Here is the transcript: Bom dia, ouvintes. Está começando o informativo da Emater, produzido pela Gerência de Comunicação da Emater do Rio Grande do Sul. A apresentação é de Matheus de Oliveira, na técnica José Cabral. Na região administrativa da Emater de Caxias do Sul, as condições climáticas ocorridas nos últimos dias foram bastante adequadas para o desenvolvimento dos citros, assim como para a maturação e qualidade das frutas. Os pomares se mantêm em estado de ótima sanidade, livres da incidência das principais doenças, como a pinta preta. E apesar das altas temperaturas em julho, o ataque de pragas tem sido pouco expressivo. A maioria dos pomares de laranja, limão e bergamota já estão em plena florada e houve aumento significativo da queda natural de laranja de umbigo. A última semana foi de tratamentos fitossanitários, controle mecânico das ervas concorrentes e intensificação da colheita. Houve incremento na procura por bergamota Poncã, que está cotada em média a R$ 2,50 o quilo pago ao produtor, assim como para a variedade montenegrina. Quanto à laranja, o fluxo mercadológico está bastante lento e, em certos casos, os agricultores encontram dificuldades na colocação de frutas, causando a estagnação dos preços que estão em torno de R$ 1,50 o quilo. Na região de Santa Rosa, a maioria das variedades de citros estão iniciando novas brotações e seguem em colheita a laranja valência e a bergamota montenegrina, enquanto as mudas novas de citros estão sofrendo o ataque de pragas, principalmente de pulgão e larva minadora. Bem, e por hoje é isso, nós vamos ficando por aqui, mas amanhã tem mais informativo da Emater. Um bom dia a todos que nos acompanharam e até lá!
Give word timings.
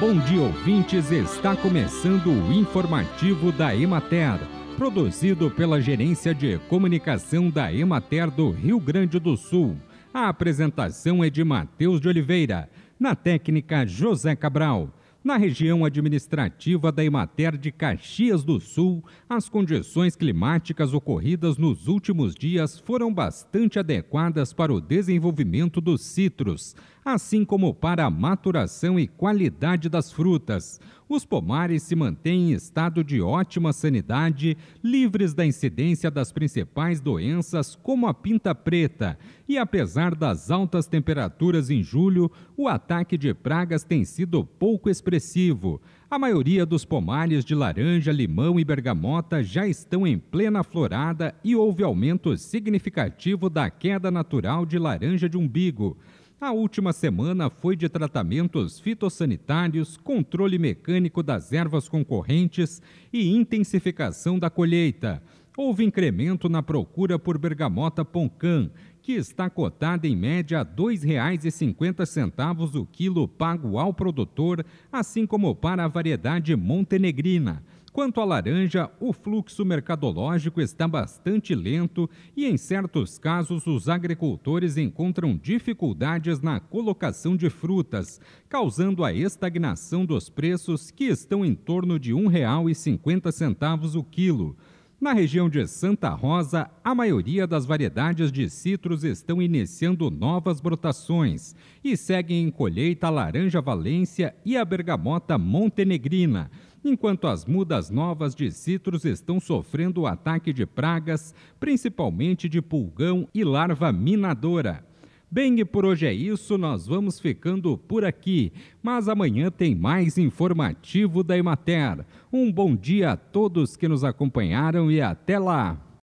Bom 0.00 0.18
dia, 0.26 0.40
ouvintes. 0.40 1.12
Está 1.12 1.54
começando 1.54 2.26
o 2.26 2.52
informativo 2.52 3.52
da 3.52 3.74
Emater, 3.76 4.40
produzido 4.76 5.48
pela 5.48 5.80
Gerência 5.80 6.34
de 6.34 6.58
Comunicação 6.68 7.48
da 7.48 7.72
Emater 7.72 8.28
do 8.32 8.50
Rio 8.50 8.80
Grande 8.80 9.20
do 9.20 9.36
Sul. 9.36 9.76
A 10.12 10.28
apresentação 10.28 11.22
é 11.22 11.30
de 11.30 11.44
Matheus 11.44 12.00
de 12.00 12.08
Oliveira, 12.08 12.68
na 12.98 13.14
técnica 13.14 13.86
José 13.86 14.34
Cabral. 14.34 14.92
Na 15.22 15.36
região 15.36 15.84
administrativa 15.84 16.90
da 16.90 17.04
Emater 17.04 17.56
de 17.56 17.70
Caxias 17.70 18.42
do 18.42 18.58
Sul, 18.58 19.04
as 19.28 19.48
condições 19.48 20.16
climáticas 20.16 20.92
ocorridas 20.92 21.56
nos 21.56 21.86
últimos 21.86 22.34
dias 22.34 22.80
foram 22.80 23.14
bastante 23.14 23.78
adequadas 23.78 24.52
para 24.52 24.74
o 24.74 24.80
desenvolvimento 24.80 25.80
dos 25.80 26.00
citros, 26.00 26.74
assim 27.04 27.44
como 27.44 27.74
para 27.74 28.04
a 28.04 28.10
maturação 28.10 28.98
e 28.98 29.06
qualidade 29.06 29.88
das 29.88 30.12
frutas. 30.12 30.80
Os 31.08 31.26
pomares 31.26 31.82
se 31.82 31.94
mantêm 31.94 32.50
em 32.50 32.52
estado 32.54 33.04
de 33.04 33.20
ótima 33.20 33.72
sanidade, 33.72 34.56
livres 34.82 35.34
da 35.34 35.44
incidência 35.44 36.10
das 36.10 36.32
principais 36.32 37.00
doenças, 37.00 37.74
como 37.74 38.06
a 38.06 38.14
pinta 38.14 38.54
preta. 38.54 39.18
E 39.46 39.58
apesar 39.58 40.14
das 40.14 40.50
altas 40.50 40.86
temperaturas 40.86 41.68
em 41.68 41.82
julho, 41.82 42.30
o 42.56 42.66
ataque 42.66 43.18
de 43.18 43.34
pragas 43.34 43.84
tem 43.84 44.04
sido 44.04 44.44
pouco 44.44 44.88
expressivo. 44.88 45.82
A 46.08 46.18
maioria 46.18 46.64
dos 46.64 46.84
pomares 46.84 47.44
de 47.44 47.54
laranja, 47.54 48.12
limão 48.12 48.58
e 48.58 48.64
bergamota 48.64 49.42
já 49.42 49.66
estão 49.66 50.06
em 50.06 50.18
plena 50.18 50.62
florada 50.62 51.34
e 51.44 51.54
houve 51.54 51.82
aumento 51.82 52.36
significativo 52.38 53.50
da 53.50 53.68
queda 53.68 54.10
natural 54.10 54.64
de 54.64 54.78
laranja 54.78 55.28
de 55.28 55.36
umbigo. 55.36 55.98
A 56.42 56.50
última 56.50 56.92
semana 56.92 57.48
foi 57.48 57.76
de 57.76 57.88
tratamentos 57.88 58.80
fitossanitários, 58.80 59.96
controle 59.96 60.58
mecânico 60.58 61.22
das 61.22 61.52
ervas 61.52 61.88
concorrentes 61.88 62.82
e 63.12 63.32
intensificação 63.32 64.40
da 64.40 64.50
colheita. 64.50 65.22
Houve 65.56 65.84
incremento 65.84 66.48
na 66.48 66.60
procura 66.60 67.16
por 67.16 67.38
bergamota 67.38 68.04
Poncã, 68.04 68.68
que 69.00 69.12
está 69.12 69.48
cotada 69.48 70.08
em 70.08 70.16
média 70.16 70.58
a 70.58 70.62
R$ 70.64 70.70
2,50 70.76 72.74
o 72.74 72.86
quilo 72.86 73.28
pago 73.28 73.78
ao 73.78 73.94
produtor, 73.94 74.66
assim 74.90 75.24
como 75.24 75.54
para 75.54 75.84
a 75.84 75.88
variedade 75.88 76.56
montenegrina. 76.56 77.62
Quanto 77.92 78.22
à 78.22 78.24
laranja, 78.24 78.90
o 78.98 79.12
fluxo 79.12 79.66
mercadológico 79.66 80.62
está 80.62 80.88
bastante 80.88 81.54
lento 81.54 82.08
e, 82.34 82.46
em 82.46 82.56
certos 82.56 83.18
casos, 83.18 83.66
os 83.66 83.86
agricultores 83.86 84.78
encontram 84.78 85.36
dificuldades 85.36 86.40
na 86.40 86.58
colocação 86.58 87.36
de 87.36 87.50
frutas, 87.50 88.18
causando 88.48 89.04
a 89.04 89.12
estagnação 89.12 90.06
dos 90.06 90.30
preços 90.30 90.90
que 90.90 91.04
estão 91.04 91.44
em 91.44 91.54
torno 91.54 91.98
de 91.98 92.14
R$ 92.14 92.22
1,50 92.22 93.94
o 93.94 94.02
quilo. 94.02 94.56
Na 94.98 95.12
região 95.12 95.50
de 95.50 95.66
Santa 95.66 96.08
Rosa, 96.10 96.70
a 96.82 96.94
maioria 96.94 97.44
das 97.44 97.66
variedades 97.66 98.32
de 98.32 98.48
citros 98.48 99.04
estão 99.04 99.42
iniciando 99.42 100.08
novas 100.10 100.60
brotações 100.60 101.56
e 101.84 101.96
seguem 101.96 102.44
em 102.44 102.50
colheita 102.50 103.08
a 103.08 103.10
laranja 103.10 103.60
valência 103.60 104.32
e 104.46 104.56
a 104.56 104.64
bergamota 104.64 105.36
montenegrina, 105.36 106.50
enquanto 106.84 107.26
as 107.26 107.44
mudas 107.44 107.90
novas 107.90 108.34
de 108.34 108.50
citros 108.50 109.04
estão 109.04 109.38
sofrendo 109.38 110.02
o 110.02 110.06
ataque 110.06 110.52
de 110.52 110.66
pragas, 110.66 111.34
principalmente 111.60 112.48
de 112.48 112.60
pulgão 112.60 113.28
e 113.34 113.44
larva 113.44 113.92
minadora. 113.92 114.84
Bem, 115.30 115.58
e 115.60 115.64
por 115.64 115.86
hoje 115.86 116.06
é 116.06 116.12
isso, 116.12 116.58
nós 116.58 116.86
vamos 116.86 117.18
ficando 117.18 117.78
por 117.78 118.04
aqui, 118.04 118.52
mas 118.82 119.08
amanhã 119.08 119.50
tem 119.50 119.74
mais 119.74 120.18
informativo 120.18 121.22
da 121.22 121.38
Emater. 121.38 122.04
Um 122.30 122.52
bom 122.52 122.76
dia 122.76 123.12
a 123.12 123.16
todos 123.16 123.74
que 123.74 123.88
nos 123.88 124.04
acompanharam 124.04 124.90
e 124.90 125.00
até 125.00 125.38
lá! 125.38 125.91